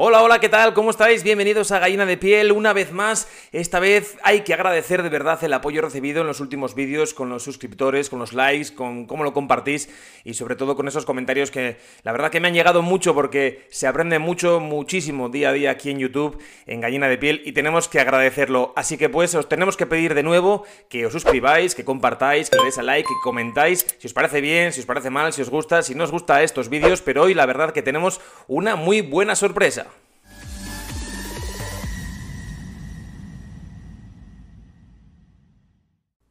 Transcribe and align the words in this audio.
Hola, 0.00 0.22
hola, 0.22 0.38
¿qué 0.38 0.48
tal? 0.48 0.74
¿Cómo 0.74 0.90
estáis? 0.90 1.24
Bienvenidos 1.24 1.72
a 1.72 1.80
Gallina 1.80 2.06
de 2.06 2.16
Piel 2.16 2.52
una 2.52 2.72
vez 2.72 2.92
más. 2.92 3.26
Esta 3.50 3.80
vez 3.80 4.16
hay 4.22 4.42
que 4.42 4.54
agradecer 4.54 5.02
de 5.02 5.08
verdad 5.08 5.42
el 5.42 5.52
apoyo 5.52 5.82
recibido 5.82 6.20
en 6.20 6.28
los 6.28 6.38
últimos 6.38 6.76
vídeos 6.76 7.14
con 7.14 7.30
los 7.30 7.42
suscriptores, 7.42 8.08
con 8.08 8.20
los 8.20 8.32
likes, 8.32 8.76
con 8.76 9.06
cómo 9.06 9.24
lo 9.24 9.32
compartís 9.32 9.88
y 10.22 10.34
sobre 10.34 10.54
todo 10.54 10.76
con 10.76 10.86
esos 10.86 11.04
comentarios 11.04 11.50
que 11.50 11.78
la 12.04 12.12
verdad 12.12 12.30
que 12.30 12.38
me 12.38 12.46
han 12.46 12.54
llegado 12.54 12.80
mucho 12.80 13.12
porque 13.12 13.66
se 13.70 13.88
aprende 13.88 14.20
mucho, 14.20 14.60
muchísimo 14.60 15.30
día 15.30 15.48
a 15.48 15.52
día 15.52 15.72
aquí 15.72 15.90
en 15.90 15.98
YouTube, 15.98 16.40
en 16.66 16.80
Gallina 16.80 17.08
de 17.08 17.18
Piel 17.18 17.42
y 17.44 17.50
tenemos 17.50 17.88
que 17.88 17.98
agradecerlo. 17.98 18.72
Así 18.76 18.98
que 18.98 19.08
pues 19.08 19.34
os 19.34 19.48
tenemos 19.48 19.76
que 19.76 19.86
pedir 19.86 20.14
de 20.14 20.22
nuevo 20.22 20.64
que 20.88 21.06
os 21.06 21.12
suscribáis, 21.12 21.74
que 21.74 21.84
compartáis, 21.84 22.50
que 22.50 22.56
le 22.56 22.62
deis 22.62 22.78
a 22.78 22.84
like, 22.84 23.08
que 23.08 23.14
comentáis 23.24 23.84
si 23.98 24.06
os 24.06 24.12
parece 24.12 24.40
bien, 24.40 24.72
si 24.72 24.78
os 24.78 24.86
parece 24.86 25.10
mal, 25.10 25.32
si 25.32 25.42
os 25.42 25.50
gusta, 25.50 25.82
si 25.82 25.96
no 25.96 26.04
os 26.04 26.12
gusta 26.12 26.44
estos 26.44 26.68
vídeos, 26.68 27.02
pero 27.02 27.24
hoy 27.24 27.34
la 27.34 27.46
verdad 27.46 27.72
que 27.72 27.82
tenemos 27.82 28.20
una 28.46 28.76
muy 28.76 29.00
buena 29.00 29.34
sorpresa. 29.34 29.87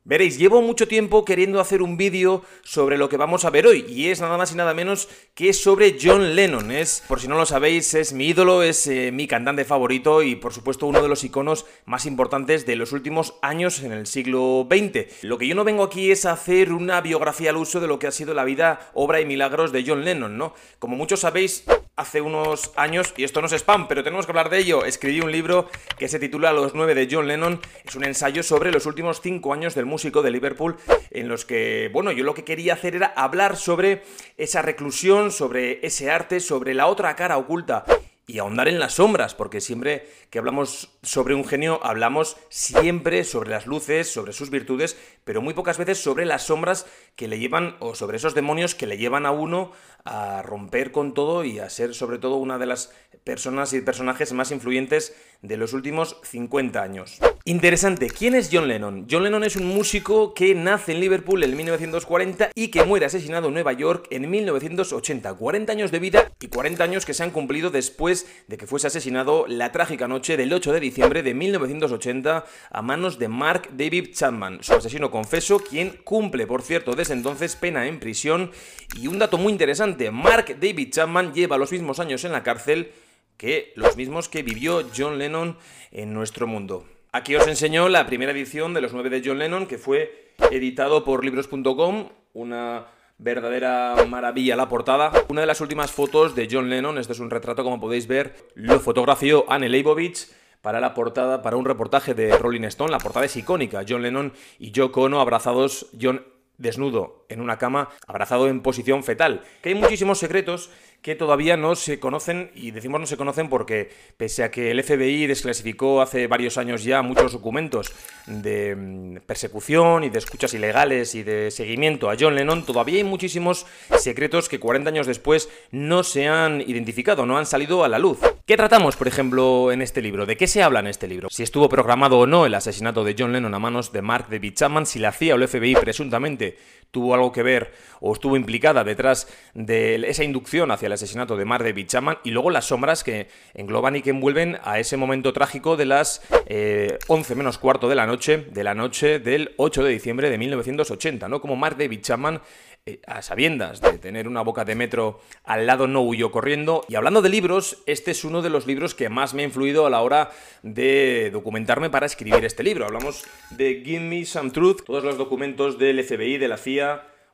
Veréis, 0.08 0.38
llevo 0.38 0.62
mucho 0.62 0.88
tiempo 0.88 1.26
queriendo 1.26 1.60
hacer 1.60 1.82
un 1.82 1.98
vídeo 1.98 2.42
sobre 2.64 2.98
lo 2.98 3.10
que 3.10 3.18
vamos 3.18 3.44
a 3.44 3.50
ver 3.50 3.68
hoy, 3.68 3.84
y 3.90 4.08
es 4.08 4.22
nada 4.22 4.38
más 4.38 4.54
y 4.54 4.56
nada 4.56 4.74
menos 4.74 5.10
que 5.36 5.52
sobre 5.52 5.98
John 6.02 6.34
Lennon. 6.34 6.72
Es, 6.72 7.04
por 7.10 7.20
si 7.20 7.28
no 7.28 7.36
lo 7.36 7.46
sabéis, 7.46 7.94
es 7.94 8.14
mi 8.14 8.28
ídolo, 8.28 8.64
es 8.64 8.88
eh, 8.88 9.12
mi 9.12 9.28
cantante 9.28 9.66
favorito 9.66 10.24
y 10.24 10.38
por 10.38 10.54
supuesto 10.54 10.88
uno 10.88 11.02
de 11.02 11.10
los 11.10 11.26
iconos 11.26 11.66
más 11.84 12.06
importantes 12.06 12.66
de 12.66 12.78
los 12.78 12.94
últimos 12.94 13.34
años 13.42 13.84
en 13.84 13.92
el 13.92 14.08
siglo 14.08 14.66
XX. 14.72 15.26
Lo 15.26 15.38
que 15.38 15.46
yo 15.46 15.56
no 15.56 15.66
vengo 15.66 15.84
aquí 15.84 16.10
es 16.10 16.26
hacer 16.26 16.72
una 16.72 17.02
biografía 17.02 17.50
al 17.50 17.58
uso 17.58 17.82
de 17.82 17.88
lo 17.88 18.00
que 18.00 18.08
ha 18.08 18.12
sido 18.12 18.34
la 18.34 18.46
vida, 18.46 18.90
obra 18.94 19.20
y 19.20 19.26
milagros 19.26 19.74
de 19.74 19.84
John 19.86 20.06
Lennon, 20.06 20.38
¿no? 20.38 20.54
Como 20.80 20.96
muchos 20.96 21.20
sabéis, 21.20 21.66
hace 21.98 22.22
unos 22.22 22.72
años, 22.76 23.14
y 23.18 23.24
esto 23.24 23.42
no 23.42 23.48
es 23.48 23.54
spam, 23.54 23.88
pero 23.88 24.04
tenemos 24.04 24.26
que 24.26 24.32
hablar 24.32 24.50
de 24.50 24.60
ello, 24.60 24.86
escribí 24.86 25.20
un 25.20 25.32
libro 25.32 25.68
que 25.98 26.08
se 26.08 26.20
titula 26.20 26.54
Los 26.54 26.76
nueve 26.76 26.96
de 26.96 27.08
John 27.12 27.28
Lennon. 27.28 27.60
Es 27.84 27.96
un 27.96 28.06
ensayo 28.06 28.44
sobre 28.44 28.72
los 28.72 28.86
últimos 28.86 29.20
cinco 29.20 29.52
años 29.52 29.76
del 29.76 29.86
músico 29.86 30.22
de 30.22 30.32
Liverpool, 30.32 30.78
en 31.10 31.28
los 31.28 31.44
que, 31.44 31.90
bueno, 31.92 32.12
yo 32.12 32.24
lo 32.24 32.36
que 32.36 32.44
quería 32.44 32.74
hacer 32.74 32.96
era 32.96 33.08
hablar 33.16 33.58
sobre 33.58 34.04
esa 34.38 34.62
reclusión, 34.62 35.32
sobre 35.32 35.86
ese 35.86 36.12
arte, 36.12 36.40
sobre 36.40 36.74
la 36.74 36.88
otra 36.88 37.16
cara 37.16 37.38
oculta 37.38 37.84
y 38.30 38.40
ahondar 38.40 38.68
en 38.68 38.78
las 38.78 38.96
sombras, 38.96 39.34
porque 39.34 39.62
siempre 39.62 40.06
que 40.30 40.38
hablamos 40.38 40.90
sobre 41.02 41.34
un 41.34 41.46
genio, 41.46 41.80
hablamos 41.82 42.36
siempre 42.50 43.24
sobre 43.24 43.52
las 43.52 43.66
luces, 43.66 44.12
sobre 44.12 44.34
sus 44.34 44.50
virtudes, 44.50 44.98
pero 45.24 45.42
muy 45.42 45.54
pocas 45.54 45.78
veces 45.78 45.98
sobre 45.98 46.26
las 46.26 46.44
sombras 46.44 46.86
que 47.16 47.30
le 47.30 47.40
llevan, 47.40 47.78
o 47.80 47.96
sobre 47.96 48.18
esos 48.18 48.36
demonios 48.36 48.76
que 48.76 48.86
le 48.86 48.98
llevan 48.98 49.26
a 49.26 49.32
uno 49.32 49.72
a 50.04 50.42
romper 50.42 50.92
con 50.92 51.14
todo 51.14 51.46
y 51.46 51.60
a 51.60 51.70
ser 51.70 51.96
sobre 51.96 52.18
todo 52.18 52.36
una 52.36 52.58
de 52.58 52.66
las 52.66 52.94
personas 53.24 53.72
y 53.72 53.80
personajes 53.80 54.34
más 54.34 54.52
influyentes 54.52 55.16
de 55.42 55.58
los 55.58 55.74
últimos 55.74 56.18
50 56.24 56.82
años. 56.82 57.20
Interesante, 57.48 58.10
¿quién 58.10 58.36
es 58.36 58.50
John 58.52 58.68
Lennon? 58.68 59.08
John 59.10 59.24
Lennon 59.24 59.46
es 59.46 59.56
un 59.56 59.68
músico 59.68 60.34
que 60.34 60.54
nace 60.54 60.92
en 60.92 61.00
Liverpool 61.00 61.42
en 61.46 61.56
1940 61.56 62.50
y 62.54 62.68
que 62.68 62.84
muere 62.84 63.06
asesinado 63.06 63.48
en 63.48 63.54
Nueva 63.54 63.72
York 63.72 64.08
en 64.10 64.30
1980. 64.30 65.34
40 65.34 65.72
años 65.72 65.92
de 65.92 66.00
vida 66.00 66.30
y 66.42 66.48
40 66.48 66.84
años 66.84 67.06
que 67.06 67.14
se 67.14 67.24
han 67.24 67.32
cumplido 67.32 67.70
después 67.70 68.28
de 68.48 68.58
que 68.58 68.68
fuese 68.68 68.88
asesinado 68.88 69.46
la 69.48 69.72
trágica 69.72 70.10
noche 70.10 70.36
del 70.36 70.52
8 70.52 70.74
de 70.74 70.80
diciembre 70.82 71.24
de 71.24 71.34
1980 71.34 72.46
a 72.70 72.82
manos 72.82 73.18
de 73.18 73.30
Mark 73.30 73.70
David 73.72 74.10
Chapman, 74.14 74.60
su 74.62 74.74
asesino 74.74 75.10
confeso, 75.10 75.60
quien 75.60 75.92
cumple, 76.04 76.48
por 76.48 76.64
cierto, 76.64 76.96
desde 76.96 77.14
entonces 77.14 77.56
pena 77.56 77.88
en 77.88 78.02
prisión. 78.02 78.52
Y 79.00 79.08
un 79.08 79.20
dato 79.20 79.38
muy 79.38 79.54
interesante, 79.54 80.12
Mark 80.12 80.58
David 80.60 80.92
Chapman 80.92 81.34
lleva 81.34 81.58
los 81.58 81.72
mismos 81.72 82.02
años 82.02 82.26
en 82.26 82.34
la 82.34 82.44
cárcel 82.44 82.92
que 83.38 83.72
los 83.76 83.96
mismos 83.96 84.30
que 84.30 84.44
vivió 84.44 84.84
John 84.96 85.18
Lennon 85.18 85.58
en 85.92 86.14
nuestro 86.14 86.48
mundo. 86.48 86.86
Aquí 87.12 87.36
os 87.36 87.48
enseño 87.48 87.88
la 87.90 88.06
primera 88.06 88.32
edición 88.32 88.74
de 88.74 88.82
Los 88.82 88.94
nueve 88.94 89.10
de 89.10 89.22
John 89.24 89.40
Lennon, 89.40 89.66
que 89.66 89.78
fue 89.78 90.34
editado 90.52 91.04
por 91.04 91.24
libros.com, 91.24 92.10
una 92.34 92.88
verdadera 93.18 93.96
maravilla 94.08 94.56
la 94.56 94.70
portada. 94.70 95.12
Una 95.30 95.42
de 95.42 95.48
las 95.48 95.62
últimas 95.62 95.92
fotos 95.92 96.36
de 96.36 96.48
John 96.52 96.70
Lennon, 96.70 96.98
este 96.98 97.14
es 97.14 97.20
un 97.20 97.30
retrato 97.30 97.64
como 97.64 97.80
podéis 97.80 98.08
ver, 98.08 98.36
lo 98.56 98.80
fotografió 98.80 99.46
Anne 99.50 99.70
Leibovitz 99.70 100.36
para 100.62 100.80
la 100.80 100.94
portada, 100.94 101.42
para 101.42 101.58
un 101.58 101.66
reportaje 101.66 102.14
de 102.14 102.38
Rolling 102.38 102.66
Stone. 102.66 102.92
La 102.92 103.00
portada 103.00 103.26
es 103.26 103.36
icónica, 103.36 103.84
John 103.88 104.02
Lennon 104.02 104.34
y 104.60 104.72
Yoko 104.72 105.04
Ono 105.04 105.22
abrazados, 105.22 105.88
John 106.00 106.24
desnudo 106.58 107.26
en 107.30 107.40
una 107.40 107.58
cama, 107.58 107.90
abrazado 108.08 108.48
en 108.48 108.62
posición 108.62 109.04
fetal. 109.04 109.44
Que 109.62 109.70
hay 109.70 109.76
muchísimos 109.76 110.20
secretos 110.20 110.70
que 111.08 111.16
todavía 111.16 111.56
no 111.56 111.74
se 111.78 112.02
conocen, 112.02 112.52
y 112.54 112.72
decimos 112.72 113.00
no 113.00 113.08
se 113.08 113.16
conocen 113.16 113.48
porque 113.48 113.90
pese 114.18 114.44
a 114.44 114.52
que 114.52 114.72
el 114.72 114.84
FBI 114.84 115.26
desclasificó 115.26 116.02
hace 116.02 116.28
varios 116.28 116.58
años 116.58 116.84
ya 116.84 117.02
muchos 117.02 117.32
documentos 117.32 117.94
de 118.26 118.76
mm, 118.76 119.18
persecución 119.26 120.04
y 120.04 120.10
de 120.10 120.20
escuchas 120.20 120.54
ilegales 120.54 121.16
y 121.16 121.24
de 121.24 121.50
seguimiento 121.50 122.10
a 122.10 122.18
John 122.20 122.36
Lennon, 122.36 122.66
todavía 122.66 122.98
hay 122.98 123.06
muchísimos 123.06 123.66
secretos 123.98 124.50
que 124.50 124.60
40 124.60 124.90
años 124.90 125.08
después 125.08 125.48
no 125.72 126.04
se 126.04 126.28
han 126.28 126.60
identificado, 126.60 127.26
no 127.26 127.38
han 127.38 127.46
salido 127.46 127.86
a 127.86 127.88
la 127.88 128.00
luz. 128.00 128.20
¿Qué 128.46 128.58
tratamos, 128.58 128.98
por 128.98 129.08
ejemplo, 129.08 129.72
en 129.72 129.82
este 129.82 130.02
libro? 130.02 130.26
¿De 130.26 130.36
qué 130.36 130.48
se 130.48 130.62
habla 130.62 130.82
en 130.82 130.88
este 130.88 131.08
libro? 131.08 131.30
Si 131.32 131.42
estuvo 131.42 131.70
programado 131.70 132.20
o 132.20 132.28
no 132.28 132.46
el 132.46 132.54
asesinato 132.54 133.06
de 133.06 133.16
John 133.18 133.32
Lennon 133.32 133.54
a 133.54 133.60
manos 133.60 133.94
de 133.94 134.02
Mark 134.02 134.28
David 134.30 134.56
Chapman, 134.56 134.86
si 134.86 135.00
la 135.00 135.14
CIA 135.14 135.36
o 135.36 135.38
el 135.38 135.48
FBI 135.48 135.76
presuntamente 135.76 136.58
tuvo 136.92 137.14
algo 137.14 137.32
que 137.32 137.44
ver 137.44 137.74
o 138.00 138.14
estuvo 138.14 138.36
implicada 138.36 138.84
detrás 138.84 139.28
de 139.54 139.96
esa 140.08 140.24
inducción 140.24 140.72
hacia 140.72 140.88
el 140.88 140.94
asesinato 140.94 141.36
de 141.38 141.46
Mar 141.46 141.64
de 141.64 141.74
Bichaman 141.74 142.18
y 142.24 142.32
luego 142.32 142.50
las 142.50 142.66
sombras 142.66 143.04
que 143.04 143.28
engloban 143.54 143.96
y 143.96 144.02
que 144.02 144.12
envuelven 144.12 144.58
a 144.64 144.80
ese 144.80 144.98
momento 144.98 145.34
trágico 145.34 145.78
de 145.78 145.86
las 145.86 146.22
11 146.30 146.48
eh, 146.48 147.36
menos 147.36 147.58
cuarto 147.58 147.90
de 147.90 147.96
la 147.96 148.06
noche, 148.06 148.38
de 148.52 148.64
la 148.64 148.74
noche 148.74 149.20
del 149.20 149.54
8 149.58 149.84
de 149.84 149.92
diciembre 149.92 150.30
de 150.30 150.38
1980, 150.38 151.28
¿no? 151.28 151.42
Como 151.42 151.56
Mar 151.56 151.78
de 151.78 151.88
Bichaman 151.88 152.42
eh, 152.88 153.02
a 153.06 153.22
sabiendas 153.22 153.82
de 153.82 153.98
tener 153.98 154.30
una 154.30 154.42
boca 154.42 154.64
de 154.64 154.74
metro 154.74 155.20
al 155.44 155.68
lado 155.68 155.88
no 155.88 156.04
huyó 156.04 156.32
corriendo. 156.32 156.86
Y 156.88 156.96
hablando 156.96 157.22
de 157.22 157.28
libros, 157.28 157.84
este 157.86 158.12
es 158.12 158.24
uno 158.24 158.42
de 158.42 158.50
los 158.50 158.66
libros 158.66 158.96
que 158.96 159.10
más 159.10 159.34
me 159.34 159.42
ha 159.42 159.46
influido 159.46 159.86
a 159.86 159.90
la 159.90 160.02
hora 160.02 160.32
de 160.64 161.30
documentarme 161.34 161.90
para 161.90 162.06
escribir 162.06 162.46
este 162.46 162.64
libro. 162.64 162.86
Hablamos 162.86 163.26
de 163.50 163.82
Give 163.84 164.00
Me 164.00 164.24
Some 164.24 164.52
Truth, 164.52 164.86
todos 164.86 165.04
los 165.04 165.18
documentos 165.18 165.78
del 165.78 166.02
FBI, 166.02 166.38
de 166.38 166.48
la 166.48 166.58
CIA, 166.58 166.77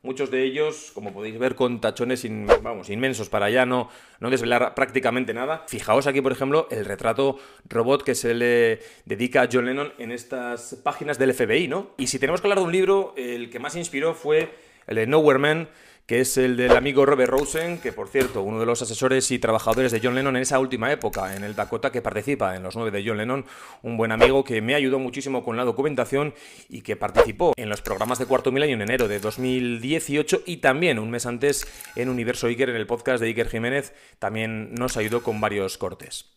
muchos 0.04 0.30
de 0.30 0.44
ellos, 0.44 0.92
como 0.94 1.14
podéis 1.14 1.40
ver, 1.40 1.56
con 1.56 1.82
tachones 1.82 2.28
vamos, 2.62 2.90
inmensos 2.90 3.30
para 3.30 3.50
ya 3.50 3.66
no, 3.66 3.90
no 4.20 4.30
desvelar 4.30 4.76
prácticamente 4.76 5.34
nada. 5.34 5.64
Fijaos 5.68 6.06
aquí, 6.06 6.22
por 6.22 6.32
ejemplo, 6.32 6.68
el 6.70 6.86
retrato 6.86 7.40
robot 7.70 8.04
que 8.04 8.14
se 8.14 8.34
le 8.34 8.80
dedica 9.06 9.44
a 9.44 9.50
John 9.52 9.66
Lennon 9.66 9.94
en 9.98 10.12
estas 10.12 10.76
páginas 10.84 11.18
del 11.18 11.34
FBI, 11.34 11.68
¿no? 11.68 11.92
Y 11.98 12.08
si 12.08 12.20
tenemos 12.20 12.42
que 12.42 12.48
hablar 12.48 12.60
de 12.60 12.66
un 12.66 12.72
libro, 12.72 13.14
el 13.18 13.50
que 13.50 13.60
más 13.60 13.76
inspiró 13.76 14.14
fue 14.14 14.54
el 14.88 14.98
de 14.98 15.08
Nowhere 15.08 15.40
Man, 15.40 15.70
que 16.06 16.20
es 16.20 16.38
el 16.38 16.58
del 16.58 16.76
amigo 16.76 17.06
Robert 17.06 17.32
Rosen, 17.32 17.80
que 17.80 17.94
por 17.94 18.10
cierto, 18.10 18.42
uno 18.42 18.60
de 18.60 18.66
los 18.66 18.82
asesores 18.82 19.32
y 19.32 19.40
trabajadores 19.40 19.92
de 19.92 20.02
John 20.04 20.16
Lennon 20.16 20.36
en 20.36 20.42
esa 20.42 20.60
última 20.60 20.92
época, 20.92 21.36
en 21.36 21.44
el 21.44 21.56
Dakota 21.56 21.92
que 21.92 22.02
participa 22.02 22.56
en 22.56 22.64
los 22.64 22.76
nueve 22.76 22.92
de 22.92 23.08
John 23.08 23.18
Lennon, 23.18 23.46
un 23.84 23.96
buen 23.96 24.12
amigo 24.12 24.44
que 24.44 24.62
me 24.62 24.76
ayudó 24.76 25.00
muchísimo 25.00 25.44
con 25.44 25.56
la 25.56 25.64
documentación 25.64 26.34
y 26.68 26.82
que 26.82 26.96
participó 26.96 27.54
en 27.56 27.70
los 27.70 27.82
programas 27.82 28.20
de 28.20 28.26
Cuarto 28.26 28.52
Milenio 28.52 28.76
en 28.76 28.82
enero 28.82 29.08
de 29.08 29.20
2018 29.20 30.44
y 30.46 30.58
también 30.58 31.00
un 31.00 31.10
mes 31.10 31.26
antes 31.26 31.66
en 31.96 32.10
Universo 32.10 32.48
Iker, 32.48 32.70
en 32.70 32.76
el 32.76 32.88
podcast 32.88 33.22
de 33.22 33.28
Iker 33.28 33.50
Jiménez, 33.50 33.94
también 34.20 34.74
nos 34.74 34.98
ayudó 34.98 35.24
con 35.24 35.40
varios 35.40 35.78
cortes. 35.78 36.34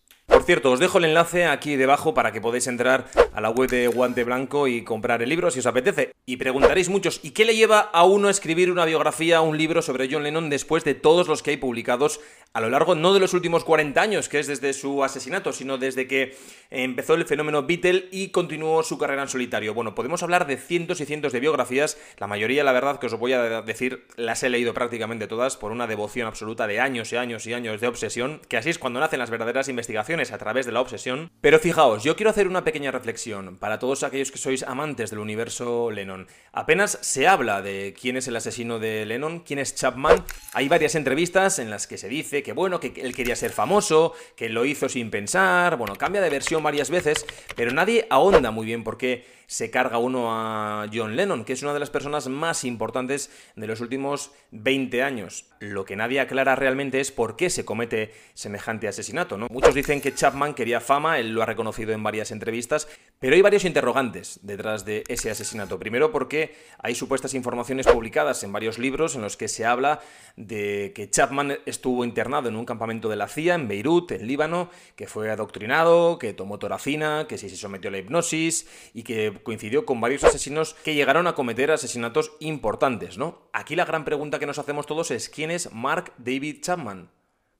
Cierto, 0.46 0.70
os 0.70 0.78
dejo 0.78 0.98
el 0.98 1.06
enlace 1.06 1.44
aquí 1.46 1.74
debajo 1.74 2.14
para 2.14 2.30
que 2.30 2.40
podáis 2.40 2.68
entrar 2.68 3.06
a 3.34 3.40
la 3.40 3.50
web 3.50 3.68
de 3.68 3.88
Guante 3.88 4.22
Blanco 4.22 4.68
y 4.68 4.84
comprar 4.84 5.20
el 5.20 5.28
libro 5.28 5.50
si 5.50 5.58
os 5.58 5.66
apetece. 5.66 6.12
Y 6.24 6.36
preguntaréis 6.36 6.88
muchos, 6.88 7.18
¿y 7.24 7.32
qué 7.32 7.44
le 7.44 7.56
lleva 7.56 7.80
a 7.80 8.04
uno 8.04 8.28
a 8.28 8.30
escribir 8.30 8.70
una 8.70 8.84
biografía, 8.84 9.40
un 9.40 9.58
libro 9.58 9.82
sobre 9.82 10.08
John 10.08 10.22
Lennon 10.22 10.48
después 10.48 10.84
de 10.84 10.94
todos 10.94 11.26
los 11.26 11.42
que 11.42 11.50
hay 11.50 11.56
publicados 11.56 12.20
a 12.52 12.60
lo 12.60 12.70
largo 12.70 12.94
no 12.94 13.12
de 13.12 13.20
los 13.20 13.34
últimos 13.34 13.64
40 13.64 14.00
años, 14.00 14.28
que 14.28 14.38
es 14.38 14.46
desde 14.46 14.72
su 14.72 15.04
asesinato, 15.04 15.52
sino 15.52 15.78
desde 15.78 16.06
que 16.06 16.36
empezó 16.70 17.14
el 17.14 17.26
fenómeno 17.26 17.64
Beatle 17.64 18.08
y 18.10 18.28
continuó 18.28 18.82
su 18.82 18.96
carrera 18.96 19.22
en 19.22 19.28
solitario? 19.28 19.74
Bueno, 19.74 19.94
podemos 19.94 20.22
hablar 20.22 20.46
de 20.46 20.56
cientos 20.56 21.00
y 21.00 21.06
cientos 21.06 21.32
de 21.32 21.40
biografías, 21.40 21.98
la 22.18 22.28
mayoría, 22.28 22.64
la 22.64 22.72
verdad, 22.72 22.98
que 22.98 23.06
os 23.06 23.14
voy 23.18 23.34
a 23.34 23.62
decir, 23.62 24.06
las 24.16 24.42
he 24.42 24.48
leído 24.48 24.72
prácticamente 24.72 25.26
todas 25.26 25.56
por 25.56 25.72
una 25.72 25.86
devoción 25.86 26.28
absoluta 26.28 26.66
de 26.66 26.80
años 26.80 27.12
y 27.12 27.16
años 27.16 27.46
y 27.46 27.52
años 27.52 27.80
de 27.80 27.88
obsesión, 27.88 28.40
que 28.48 28.56
así 28.56 28.70
es 28.70 28.78
cuando 28.78 29.00
nacen 29.00 29.18
las 29.18 29.30
verdaderas 29.30 29.68
investigaciones 29.68 30.32
a 30.36 30.38
través 30.38 30.66
de 30.66 30.72
la 30.72 30.80
obsesión. 30.80 31.30
Pero 31.40 31.58
fijaos, 31.58 32.04
yo 32.04 32.14
quiero 32.14 32.30
hacer 32.30 32.46
una 32.46 32.62
pequeña 32.62 32.92
reflexión 32.92 33.56
para 33.58 33.78
todos 33.78 34.02
aquellos 34.02 34.30
que 34.30 34.38
sois 34.38 34.62
amantes 34.62 35.10
del 35.10 35.18
universo 35.18 35.90
Lennon. 35.90 36.28
Apenas 36.52 36.98
se 37.02 37.26
habla 37.26 37.62
de 37.62 37.94
quién 38.00 38.16
es 38.16 38.28
el 38.28 38.36
asesino 38.36 38.78
de 38.78 39.04
Lennon, 39.06 39.40
quién 39.40 39.58
es 39.58 39.74
Chapman. 39.74 40.24
Hay 40.52 40.68
varias 40.68 40.94
entrevistas 40.94 41.58
en 41.58 41.70
las 41.70 41.86
que 41.86 41.98
se 41.98 42.08
dice 42.08 42.42
que 42.42 42.52
bueno, 42.52 42.78
que 42.78 42.92
él 42.96 43.14
quería 43.14 43.34
ser 43.34 43.50
famoso, 43.50 44.12
que 44.36 44.48
lo 44.48 44.64
hizo 44.64 44.88
sin 44.88 45.10
pensar, 45.10 45.76
bueno, 45.76 45.96
cambia 45.96 46.20
de 46.20 46.30
versión 46.30 46.62
varias 46.62 46.90
veces, 46.90 47.26
pero 47.56 47.72
nadie 47.72 48.06
ahonda 48.10 48.50
muy 48.50 48.66
bien 48.66 48.84
porque 48.84 49.24
se 49.46 49.70
carga 49.70 49.98
uno 49.98 50.28
a 50.30 50.86
John 50.92 51.16
Lennon, 51.16 51.44
que 51.44 51.52
es 51.52 51.62
una 51.62 51.72
de 51.72 51.80
las 51.80 51.90
personas 51.90 52.28
más 52.28 52.64
importantes 52.64 53.30
de 53.54 53.66
los 53.66 53.80
últimos 53.80 54.32
20 54.50 55.02
años. 55.02 55.46
Lo 55.60 55.84
que 55.84 55.96
nadie 55.96 56.20
aclara 56.20 56.54
realmente 56.54 57.00
es 57.00 57.12
por 57.12 57.36
qué 57.36 57.48
se 57.48 57.64
comete 57.64 58.12
semejante 58.34 58.88
asesinato. 58.88 59.38
Muchos 59.50 59.74
dicen 59.74 60.00
que 60.00 60.14
Chapman 60.14 60.54
quería 60.54 60.80
fama, 60.80 61.18
él 61.18 61.32
lo 61.32 61.42
ha 61.42 61.46
reconocido 61.46 61.92
en 61.92 62.02
varias 62.02 62.30
entrevistas, 62.30 62.88
pero 63.18 63.34
hay 63.34 63.42
varios 63.42 63.64
interrogantes 63.64 64.40
detrás 64.42 64.84
de 64.84 65.04
ese 65.08 65.30
asesinato. 65.30 65.78
Primero 65.78 66.12
porque 66.12 66.54
hay 66.78 66.94
supuestas 66.94 67.34
informaciones 67.34 67.86
publicadas 67.86 68.42
en 68.42 68.52
varios 68.52 68.78
libros 68.78 69.14
en 69.14 69.22
los 69.22 69.36
que 69.36 69.48
se 69.48 69.64
habla 69.64 70.00
de 70.36 70.92
que 70.94 71.08
Chapman 71.08 71.58
estuvo 71.64 72.04
internado 72.04 72.48
en 72.48 72.56
un 72.56 72.66
campamento 72.66 73.08
de 73.08 73.16
la 73.16 73.28
CIA 73.28 73.54
en 73.54 73.68
Beirut, 73.68 74.12
en 74.12 74.26
Líbano, 74.26 74.70
que 74.96 75.06
fue 75.06 75.30
adoctrinado, 75.30 76.18
que 76.18 76.34
tomó 76.34 76.58
toracina, 76.58 77.26
que 77.26 77.38
se 77.38 77.48
sometió 77.56 77.88
a 77.88 77.92
la 77.92 77.98
hipnosis 77.98 78.66
y 78.92 79.02
que 79.02 79.35
coincidió 79.42 79.86
con 79.86 80.00
varios 80.00 80.24
asesinos 80.24 80.74
que 80.84 80.94
llegaron 80.94 81.26
a 81.26 81.34
cometer 81.34 81.70
asesinatos 81.70 82.32
importantes, 82.40 83.18
¿no? 83.18 83.48
Aquí 83.52 83.76
la 83.76 83.84
gran 83.84 84.04
pregunta 84.04 84.38
que 84.38 84.46
nos 84.46 84.58
hacemos 84.58 84.86
todos 84.86 85.10
es 85.10 85.28
¿quién 85.28 85.50
es 85.50 85.72
Mark 85.72 86.12
David 86.18 86.62
Chapman? 86.62 87.10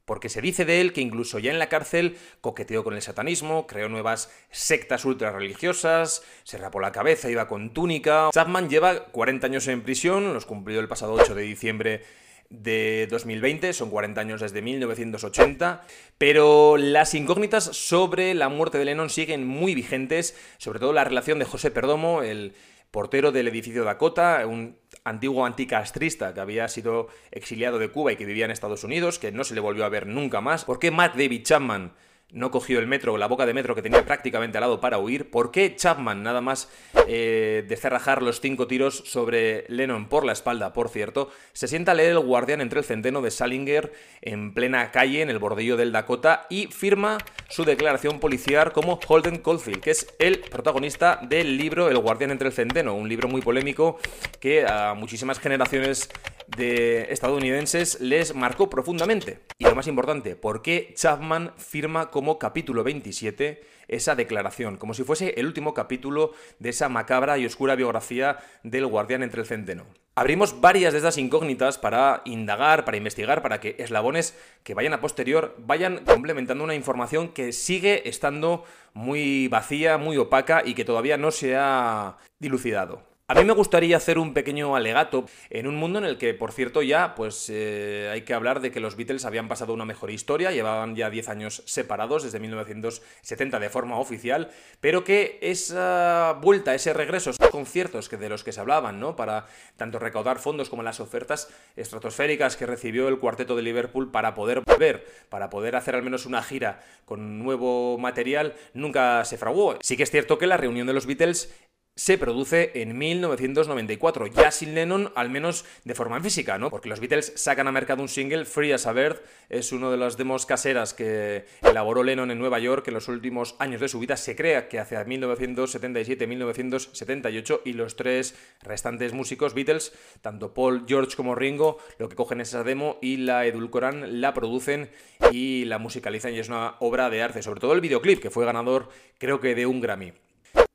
Porque 0.05 0.29
se 0.29 0.41
dice 0.41 0.65
de 0.65 0.81
él 0.81 0.93
que 0.93 1.01
incluso 1.01 1.41
ya 1.41 1.51
en 1.51 1.59
la 1.59 1.69
cárcel 1.69 2.17
coqueteó 2.41 2.85
con 2.85 2.95
el 2.95 3.03
satanismo, 3.03 3.67
creó 3.67 3.89
nuevas 3.89 4.33
sectas 4.51 5.05
ultra 5.05 5.33
religiosas, 5.33 6.23
se 6.45 6.59
rapó 6.59 6.79
la 6.79 6.93
cabeza, 6.93 7.29
iba 7.29 7.49
con 7.49 7.75
túnica. 7.75 8.31
Chapman 8.33 8.71
lleva 8.71 9.07
40 9.07 9.49
años 9.49 9.67
en 9.67 9.83
prisión, 9.83 10.33
los 10.33 10.47
cumplió 10.47 10.79
el 10.79 10.87
pasado 10.87 11.15
8 11.15 11.35
de 11.35 11.43
diciembre 11.43 12.05
de 12.51 13.07
2020, 13.11 13.73
son 13.73 13.91
40 13.91 14.21
años 14.21 14.41
desde 14.41 14.63
1980, 14.63 15.85
pero 16.19 16.77
las 16.77 17.15
incógnitas 17.15 17.65
sobre 17.65 18.35
la 18.35 18.49
muerte 18.49 18.79
de 18.79 18.85
Lennon 18.85 19.11
siguen 19.11 19.47
muy 19.47 19.75
vigentes, 19.75 20.37
sobre 20.59 20.79
todo 20.79 20.93
la 20.93 21.05
relación 21.05 21.39
de 21.39 21.45
José 21.45 21.71
Perdomo, 21.71 22.23
el 22.23 22.55
portero 22.91 23.33
del 23.33 23.49
edificio 23.49 23.85
Dakota, 23.85 24.47
un 24.47 24.79
antiguo 25.05 25.45
anticastrista 25.45 26.33
que 26.33 26.41
había 26.41 26.67
sido 26.69 27.09
exiliado 27.31 27.79
de 27.79 27.91
Cuba 27.91 28.13
y 28.13 28.17
que 28.17 28.25
vivía 28.25 28.45
en 28.45 28.51
Estados 28.51 28.85
Unidos, 28.85 29.19
que 29.19 29.33
no 29.33 29.45
se 29.45 29.55
le 29.55 29.61
volvió 29.61 29.85
a 29.85 29.91
ver 29.91 30.07
nunca 30.07 30.41
más. 30.41 30.65
¿Por 30.65 30.79
qué 30.79 30.91
Mark 30.91 31.13
David 31.17 31.43
Chapman 31.43 31.93
no 32.33 32.51
cogió 32.51 32.81
el 32.81 32.87
metro, 32.87 33.17
la 33.17 33.29
boca 33.29 33.47
de 33.47 33.55
metro 33.55 33.75
que 33.75 33.83
tenía 33.83 34.05
prácticamente 34.05 34.59
al 34.59 34.63
lado 34.63 34.81
para 34.81 34.99
huir. 34.99 35.31
¿Por 35.31 35.51
qué 35.51 35.77
Chapman, 35.77 36.23
nada 36.23 36.41
más 36.41 36.69
eh, 37.07 37.65
de 37.67 37.77
cerrajar 37.77 38.23
los 38.23 38.41
cinco 38.41 38.67
tiros 38.67 38.97
sobre 39.07 39.65
Lennon 39.69 40.09
por 40.09 40.25
la 40.25 40.33
espalda, 40.33 40.73
por 40.73 40.89
cierto, 40.89 41.31
se 41.53 41.69
sienta 41.69 41.93
a 41.93 41.95
leer 41.95 42.13
el 42.13 42.19
guardián 42.19 42.61
entre 42.61 42.81
el 42.81 42.85
centeno 42.85 43.23
de 43.23 43.31
Salinger 43.31 43.93
en 44.23 44.55
plena 44.55 44.91
calle, 44.91 45.23
en 45.23 45.31
el 45.31 45.39
bordillo 45.39 45.77
del 45.77 45.93
Dakota, 45.93 46.47
y 46.51 46.67
firma 46.67 47.19
su 47.49 47.65
declaración 47.65 48.19
policial 48.19 48.73
como 48.73 48.99
Holden 49.07 49.39
Caulfield, 49.39 49.81
que 49.81 49.93
es 49.93 50.15
el 50.19 50.41
protagonista 50.41 51.21
del 51.23 51.57
libro 51.57 51.89
El 51.89 51.99
guardián 51.99 52.33
entre 52.33 52.49
el 52.49 52.55
centeno, 52.55 52.95
un 52.95 53.09
libro 53.09 53.29
muy 53.29 53.41
polémico 53.41 53.99
que 54.41 54.67
a 54.67 54.95
muchísimas 54.95 55.39
generaciones 55.39 56.11
de 56.57 57.13
estadounidenses 57.13 58.01
les 58.01 58.35
marcó 58.35 58.71
profundamente. 58.71 59.41
Y 59.59 59.65
lo 59.65 59.75
más 59.75 59.87
importante, 59.87 60.37
¿por 60.37 60.63
qué 60.63 60.93
Chapman 60.95 61.53
firma 61.57 62.11
como 62.11 62.39
capítulo 62.39 62.85
27 62.85 63.63
esa 63.89 64.15
declaración? 64.15 64.77
Como 64.77 64.95
si 64.95 65.05
fuese 65.05 65.35
el 65.37 65.47
último 65.47 65.75
capítulo 65.75 66.33
de 66.59 66.71
esa 66.71 66.89
macabra 66.89 67.39
y 67.39 67.47
oscura 67.47 67.75
biografía 67.75 68.39
del 68.63 68.87
guardián 68.87 69.23
entre 69.23 69.41
el 69.41 69.47
centeno. 69.47 69.87
Abrimos 70.15 70.63
varias 70.63 70.95
de 70.95 71.01
esas 71.01 71.19
incógnitas 71.19 71.77
para 71.77 72.23
indagar, 72.25 72.87
para 72.87 72.97
investigar, 72.97 73.43
para 73.43 73.61
que 73.61 73.77
eslabones 73.79 74.35
que 74.63 74.73
vayan 74.73 74.95
a 74.95 75.01
posterior 75.01 75.55
vayan 75.59 76.05
complementando 76.07 76.65
una 76.65 76.75
información 76.75 77.29
que 77.29 77.53
sigue 77.53 78.09
estando 78.09 78.65
muy 78.95 79.49
vacía, 79.49 79.99
muy 79.99 80.17
opaca 80.17 80.63
y 80.65 80.73
que 80.73 80.87
todavía 80.87 81.19
no 81.19 81.31
se 81.31 81.57
ha 81.57 82.17
dilucidado. 82.39 83.16
A 83.29 83.35
mí 83.35 83.45
me 83.45 83.55
gustaría 83.55 83.97
hacer 83.97 84.21
un 84.21 84.35
pequeño 84.35 84.77
alegato 84.77 85.25
en 85.51 85.67
un 85.67 85.75
mundo 85.75 85.99
en 85.99 86.05
el 86.05 86.17
que, 86.17 86.33
por 86.33 86.53
cierto, 86.53 86.81
ya 86.81 87.17
pues 87.17 87.51
eh, 87.51 88.09
hay 88.13 88.23
que 88.23 88.35
hablar 88.35 88.61
de 88.61 88.71
que 88.71 88.79
los 88.79 88.95
Beatles 88.95 89.25
habían 89.25 89.49
pasado 89.49 89.75
una 89.75 89.85
mejor 89.85 90.13
historia, 90.13 90.53
llevaban 90.53 90.95
ya 90.95 91.11
10 91.11 91.29
años 91.31 91.65
separados 91.67 92.23
desde 92.23 92.39
1970 92.39 93.59
de 93.59 93.69
forma 93.69 93.99
oficial, 93.99 94.53
pero 94.79 95.03
que 95.03 95.41
esa 95.43 96.39
vuelta, 96.41 96.73
ese 96.73 96.93
regreso, 96.93 97.31
esos 97.31 97.51
conciertos 97.51 98.09
que 98.09 98.17
de 98.17 98.29
los 98.29 98.45
que 98.45 98.53
se 98.53 98.61
hablaban, 98.61 99.01
¿no? 99.01 99.17
Para 99.17 99.47
tanto 99.77 99.99
recaudar 99.99 100.39
fondos 100.39 100.71
como 100.71 100.85
las 100.85 101.01
ofertas 101.01 101.49
estratosféricas 101.75 102.57
que 102.57 102.67
recibió 102.67 103.09
el 103.09 103.19
cuarteto 103.19 103.57
de 103.57 103.63
Liverpool 103.63 104.13
para 104.13 104.35
poder 104.35 104.63
volver, 104.65 105.05
para 105.31 105.51
poder 105.51 105.75
hacer 105.75 105.97
al 105.97 106.05
menos 106.05 106.27
una 106.27 106.45
gira 106.45 106.81
con 107.05 107.41
nuevo 107.41 107.99
material, 107.99 108.55
nunca 108.73 109.25
se 109.25 109.37
fraguó. 109.37 109.79
Sí 109.81 109.97
que 109.97 110.05
es 110.05 110.13
cierto 110.13 110.39
que 110.39 110.47
la 110.47 110.57
reunión 110.57 110.87
de 110.87 110.93
los 110.93 111.07
Beatles 111.07 111.53
se 111.97 112.19
produce 112.19 112.73
en 112.75 112.99
1994, 112.99 114.27
ya 114.27 114.51
sin 114.51 114.75
Lennon, 114.75 115.11
al 115.15 115.31
menos 115.31 115.65
de 115.85 115.95
forma 115.95 116.21
física, 116.21 116.59
¿no? 116.59 116.69
Porque 116.69 116.91
los 116.91 117.01
Beatles 117.01 117.33
sacan 117.37 117.69
a 117.69 117.73
mercado 117.73 118.03
un 118.03 118.11
single, 118.11 118.45
Free 118.45 118.73
as 118.73 118.87
a 118.87 118.93
Bird, 118.93 119.23
es 119.49 119.73
uno 119.73 119.91
de 119.91 119.97
las 119.97 120.19
demos 120.19 120.45
caseras 120.45 120.93
que 120.93 121.47
elaboró 121.63 122.03
Lennon 122.03 122.31
en 122.31 122.39
Nueva 122.39 122.59
York 122.59 122.87
en 122.89 122.95
los 122.95 123.09
últimos 123.09 123.57
años 123.61 123.81
de 123.81 123.89
su 123.89 123.99
vida. 123.99 124.19
Se 124.19 124.37
crea 124.37 124.69
que 124.69 124.79
hacia 124.79 125.07
1977-1978 125.07 127.63
y 127.65 127.73
los 127.73 127.97
tres 127.97 128.35
restantes 128.63 129.15
músicos 129.15 129.55
Beatles, 129.55 129.95
tanto 130.21 130.53
Paul, 130.53 130.85
George 130.87 131.17
como 131.17 131.35
Ringo, 131.35 131.79
lo 131.99 132.11
que 132.11 132.17
cogen 132.17 132.43
es 132.43 132.51
esa 132.51 132.63
demo 132.63 132.99
y 133.01 133.17
la 133.17 133.47
edulcoran, 133.47 134.21
la 134.21 134.35
producen 134.35 134.91
y 135.33 135.65
la 135.65 135.79
musicalizan 135.79 136.35
y 136.35 136.41
es 136.41 136.51
una 136.51 136.75
obra 136.81 137.09
de 137.09 137.23
arte, 137.23 137.43
sobre 137.43 137.61
todo 137.61 137.73
el 137.73 137.81
videoclip 137.81 138.21
que 138.21 138.29
fue 138.29 138.45
ganador 138.45 138.91
creo 139.17 139.41
que 139.41 139.55
de 139.55 139.65
un 139.65 139.81
Grammy. 139.81 140.13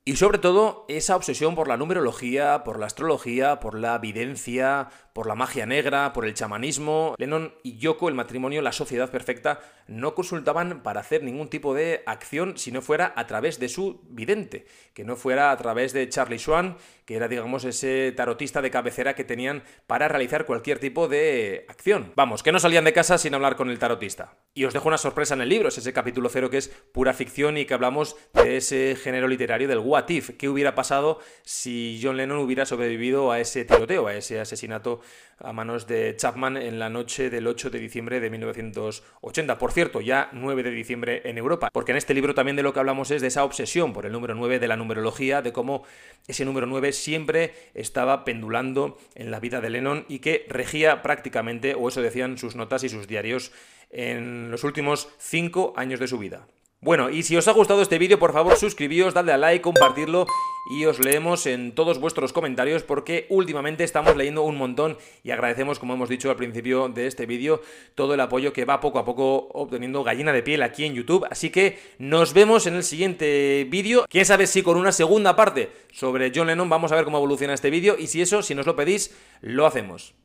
Y 0.04 0.16
sobre 0.16 0.38
todo 0.38 0.84
esa 0.88 1.14
obsesión 1.14 1.54
por 1.54 1.68
la 1.68 1.76
numerología, 1.76 2.64
por 2.64 2.80
la 2.80 2.86
astrología, 2.86 3.60
por 3.60 3.78
la 3.78 3.94
evidencia, 3.94 4.88
por 5.12 5.28
la 5.28 5.36
magia 5.36 5.64
negra, 5.64 6.12
por 6.12 6.26
el 6.26 6.34
chamanismo. 6.34 7.14
Lennon 7.18 7.54
y 7.62 7.76
Yoko, 7.78 8.08
el 8.08 8.16
matrimonio, 8.16 8.62
la 8.62 8.72
sociedad 8.72 9.12
perfecta, 9.12 9.60
no 9.86 10.16
consultaban 10.16 10.82
para 10.82 11.00
hacer 11.00 11.22
ningún 11.22 11.48
tipo 11.48 11.72
de 11.72 12.02
acción 12.06 12.56
si 12.56 12.72
no 12.72 12.82
fuera 12.82 13.12
a 13.14 13.28
través 13.28 13.60
de 13.60 13.68
su 13.68 14.00
vidente, 14.08 14.66
que 14.92 15.04
no 15.04 15.14
fuera 15.14 15.52
a 15.52 15.56
través 15.56 15.92
de 15.92 16.08
Charlie 16.08 16.38
Swan, 16.38 16.76
que 17.04 17.16
era, 17.16 17.28
digamos, 17.28 17.64
ese 17.64 18.12
tarotista 18.16 18.62
de 18.62 18.70
cabecera 18.70 19.14
que 19.14 19.24
tenían 19.24 19.62
para 19.86 20.08
realizar 20.08 20.46
cualquier 20.46 20.78
tipo 20.78 21.08
de 21.08 21.64
acción. 21.68 22.12
Vamos, 22.16 22.42
que 22.42 22.52
no 22.52 22.58
salían 22.58 22.84
de 22.84 22.92
casa 22.92 23.18
sin 23.18 23.34
hablar 23.34 23.56
con 23.56 23.70
el 23.70 23.78
tarotista. 23.78 24.36
Y 24.54 24.64
os 24.64 24.72
dejo 24.72 24.88
una 24.88 24.98
sorpresa 24.98 25.34
en 25.34 25.42
el 25.42 25.48
libro, 25.48 25.68
es 25.68 25.78
ese 25.78 25.92
capítulo 25.92 26.28
cero 26.28 26.50
que 26.50 26.58
es 26.58 26.68
pura 26.68 27.12
ficción 27.12 27.56
y 27.56 27.66
que 27.66 27.74
hablamos 27.74 28.16
de 28.34 28.56
ese 28.56 28.96
género 28.96 29.28
literario 29.28 29.68
del 29.68 29.78
what 29.92 30.08
if, 30.08 30.30
qué 30.38 30.48
hubiera 30.48 30.74
pasado 30.74 31.18
si 31.44 32.00
John 32.02 32.16
Lennon 32.16 32.38
hubiera 32.38 32.64
sobrevivido 32.64 33.30
a 33.30 33.40
ese 33.40 33.66
tiroteo, 33.66 34.06
a 34.06 34.14
ese 34.14 34.40
asesinato 34.40 35.00
a 35.38 35.52
manos 35.52 35.86
de 35.86 36.16
Chapman 36.16 36.56
en 36.56 36.78
la 36.78 36.88
noche 36.88 37.28
del 37.28 37.46
8 37.46 37.68
de 37.68 37.78
diciembre 37.78 38.18
de 38.18 38.30
1980. 38.30 39.58
Por 39.58 39.72
cierto, 39.72 40.00
ya 40.00 40.30
9 40.32 40.62
de 40.62 40.70
diciembre 40.70 41.20
en 41.24 41.36
Europa, 41.36 41.68
porque 41.70 41.92
en 41.92 41.98
este 41.98 42.14
libro 42.14 42.34
también 42.34 42.56
de 42.56 42.62
lo 42.62 42.72
que 42.72 42.80
hablamos 42.80 43.10
es 43.10 43.20
de 43.20 43.28
esa 43.28 43.44
obsesión 43.44 43.92
por 43.92 44.06
el 44.06 44.12
número 44.12 44.34
9 44.34 44.58
de 44.58 44.68
la 44.68 44.76
numerología, 44.76 45.42
de 45.42 45.52
cómo 45.52 45.84
ese 46.26 46.46
número 46.46 46.66
9 46.66 46.92
siempre 46.92 47.52
estaba 47.74 48.24
pendulando 48.24 48.96
en 49.14 49.30
la 49.30 49.40
vida 49.40 49.60
de 49.60 49.68
Lennon 49.68 50.06
y 50.08 50.20
que 50.20 50.46
regía 50.48 51.02
prácticamente, 51.02 51.74
o 51.74 51.88
eso 51.88 52.00
decían 52.00 52.38
sus 52.38 52.56
notas 52.56 52.82
y 52.84 52.88
sus 52.88 53.06
diarios, 53.06 53.52
en 53.90 54.50
los 54.50 54.64
últimos 54.64 55.10
5 55.18 55.74
años 55.76 56.00
de 56.00 56.08
su 56.08 56.18
vida. 56.18 56.46
Bueno, 56.84 57.10
y 57.10 57.22
si 57.22 57.36
os 57.36 57.46
ha 57.46 57.52
gustado 57.52 57.80
este 57.80 57.96
vídeo, 57.96 58.18
por 58.18 58.32
favor 58.32 58.56
suscribíos, 58.56 59.14
dadle 59.14 59.30
a 59.30 59.38
like, 59.38 59.62
compartirlo 59.62 60.26
y 60.68 60.84
os 60.86 60.98
leemos 60.98 61.46
en 61.46 61.76
todos 61.76 62.00
vuestros 62.00 62.32
comentarios 62.32 62.82
porque 62.82 63.26
últimamente 63.28 63.84
estamos 63.84 64.16
leyendo 64.16 64.42
un 64.42 64.56
montón 64.56 64.98
y 65.22 65.30
agradecemos, 65.30 65.78
como 65.78 65.94
hemos 65.94 66.08
dicho 66.08 66.28
al 66.28 66.34
principio 66.34 66.88
de 66.88 67.06
este 67.06 67.24
vídeo, 67.24 67.62
todo 67.94 68.14
el 68.14 68.20
apoyo 68.20 68.52
que 68.52 68.64
va 68.64 68.80
poco 68.80 68.98
a 68.98 69.04
poco 69.04 69.46
obteniendo 69.52 70.02
gallina 70.02 70.32
de 70.32 70.42
piel 70.42 70.60
aquí 70.64 70.84
en 70.84 70.94
YouTube. 70.94 71.24
Así 71.30 71.50
que 71.50 71.78
nos 71.98 72.34
vemos 72.34 72.66
en 72.66 72.74
el 72.74 72.82
siguiente 72.82 73.64
vídeo. 73.70 74.04
Quién 74.08 74.24
sabe 74.24 74.48
si 74.48 74.64
con 74.64 74.76
una 74.76 74.90
segunda 74.90 75.36
parte 75.36 75.70
sobre 75.92 76.32
John 76.34 76.48
Lennon 76.48 76.68
vamos 76.68 76.90
a 76.90 76.96
ver 76.96 77.04
cómo 77.04 77.18
evoluciona 77.18 77.54
este 77.54 77.70
vídeo 77.70 77.94
y 77.96 78.08
si 78.08 78.22
eso, 78.22 78.42
si 78.42 78.56
nos 78.56 78.66
lo 78.66 78.74
pedís, 78.74 79.16
lo 79.40 79.66
hacemos. 79.66 80.16